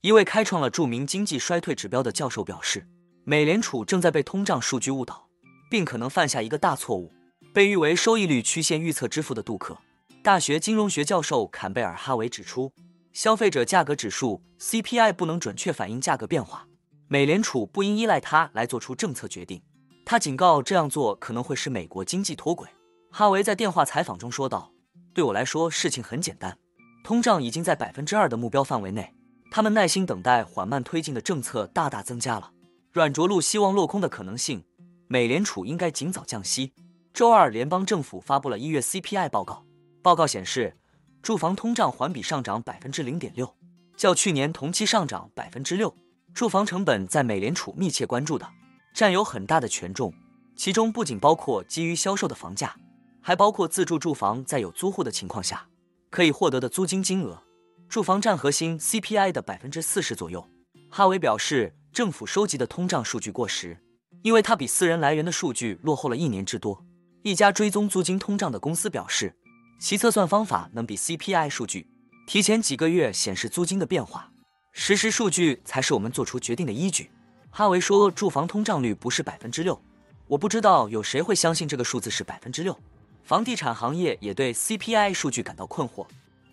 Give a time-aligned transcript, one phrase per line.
[0.00, 2.86] 一位开创了著名经济衰退指标的教授表示，
[3.24, 5.28] 美联储正在被通胀数据误导，
[5.68, 7.12] 并可能犯下一个大错误。
[7.52, 9.76] 被誉为收益率曲线预测之父的杜克
[10.22, 12.72] 大学金融学教授坎贝尔哈维指出，
[13.12, 16.68] 消费者价格指数 CPI 不能准确反映价格变化，
[17.08, 19.60] 美联储不应依赖它来做出政策决定。
[20.06, 22.68] 他警告，这样做可能会使美国经济脱轨。
[23.10, 24.70] 哈维在电话采访中说道
[25.12, 26.56] ：“对我来说，事情很简单，
[27.02, 29.12] 通胀已经在百分之二的目标范围内。
[29.50, 32.52] 他们耐心等待缓慢推进的政策大大增加了
[32.92, 34.64] 软着陆希望落空的可能性。
[35.06, 36.74] 美联储应该尽早降息。”
[37.14, 39.64] 周二，联邦政府发布了一月 CPI 报告。
[40.02, 40.76] 报告显示，
[41.22, 43.56] 住房通胀环比上涨百分之零点六，
[43.96, 45.96] 较去年同期上涨百分之六。
[46.34, 48.48] 住房成本在美联储密切关注的，
[48.94, 50.12] 占有很大的权重，
[50.54, 52.76] 其中不仅包括基于销售的房价，
[53.20, 55.66] 还包括自住住房在有租户的情况下
[56.10, 57.42] 可以获得的租金金额。
[57.88, 60.46] 住房占核心 CPI 的百分之四十左右。
[60.90, 63.78] 哈维表示，政府收集的通胀数据过时，
[64.22, 66.84] 因为它比私人来源的数据落后了一年之多。
[67.22, 69.34] 一家追踪租金通胀的公司表示，
[69.80, 71.88] 其测算方法能比 CPI 数据
[72.26, 74.30] 提前几个月显示租金的变化。
[74.72, 77.10] 实时数据才是我们做出决定的依据。
[77.50, 79.80] 哈维说，住房通胀率不是百分之六，
[80.26, 82.78] 我不知道有谁会相信这个数字是百分之六。
[83.24, 86.06] 房地产行业也对 CPI 数据感到困惑。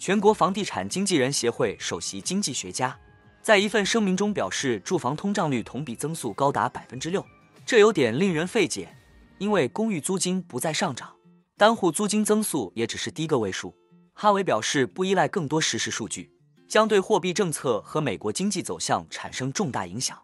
[0.05, 2.95] 全国房地产经纪人协会首席经济学家
[3.41, 7.25] 在一份声明中表示，住房通胀率同比增速高达百分之六，
[7.65, 8.95] 这有点令人费解。
[9.39, 11.15] 因为公寓租金不再上涨，
[11.57, 13.75] 单户租金增速也只是低个位数。
[14.13, 16.31] 哈维表示，不依赖更多实时数据，
[16.67, 20.15] 将对货币政策和美国经济走向产生重大影响。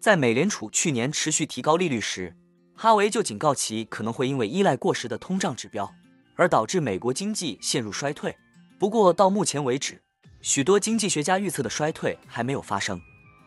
[0.00, 2.36] 在美联储去年持续提高利率时，
[2.74, 5.88] 哈维就警告其可能会因为依赖过时的通胀指标，
[6.34, 8.36] 而导致美国经济陷入衰退。
[8.78, 10.00] 不过到目前为止，
[10.40, 13.00] 许多经济学家预测的衰退还没有发生。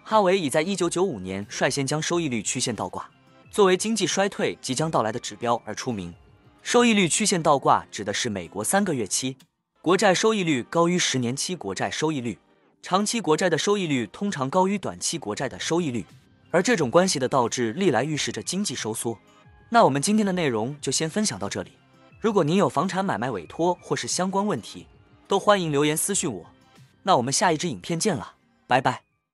[0.04, 3.10] 哈维已在1995年率先将收益率曲线倒挂。
[3.50, 6.14] 作为经济衰退即将到来的指标而出名，
[6.62, 9.38] 收益率曲线倒挂指的是美国三个月期
[9.82, 12.38] 国债收益率高于十年期国债收益率，
[12.82, 16.06] 长期国债的收益率通常高于短期国债的收益率，
[16.50, 19.18] 而这种关系的倒置历来预示着经济收缩。
[19.70, 21.72] 那我们今天的内容就先分享到这里，
[22.20, 24.86] 如果您有房产买卖委托或是相关问题，
[25.32, 26.46] 都欢迎留言私讯我。
[27.04, 28.34] 那我们下一支影片见了，
[28.68, 29.11] 拜拜。